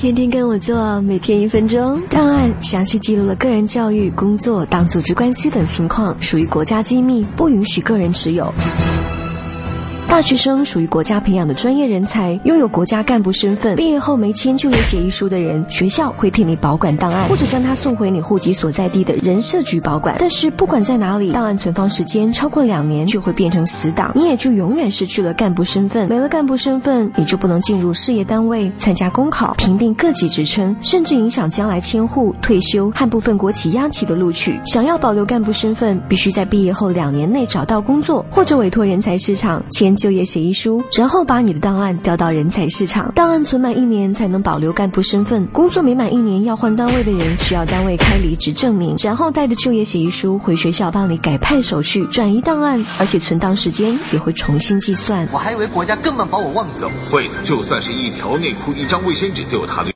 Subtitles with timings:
[0.00, 2.00] 天天跟我做，每天一分钟。
[2.08, 8.50] 档案详细记录了个人教育、工作、党组织关系等情况，属于国家机密，不允许个人持有。
[10.08, 13.76] 大学生属于国家培养的专业人才，拥有国家干部身份。
[13.76, 20.16] 毕业后没签就业协议书的人，学校会替你保管档案，或者将他送回你户籍所在地的人社局保管。
[20.18, 26.08] 但是不管在哪里，档案存放时间超过两年，就会变成死档，你也就永远失去了干部身份。
[26.08, 34.60] 没了干部身份，你就不能进入事业单位、参加公考、评定各级职称，甚至影响将来迁户、退休和部分国企央企的录取。
[34.66, 39.89] 想要保留干部身份，必须在毕业后两年内找到工作，或者委托人才市场签。
[39.96, 43.12] 就业协议书，然后把你的档案调到人才市场。
[43.14, 45.46] 档案存满一年才能保留干部身份。
[45.46, 55.26] 工作没满一年要换单位的人，需要单位开离职证明，然后带着就业协议书回学校帮你改派手续、转移档案，而且存档时间也会重新计算。
[55.32, 56.90] 我还以为国家根本把我忘记了。
[57.10, 59.88] 会的，就算是一条内裤、一张卫生纸，都有它的。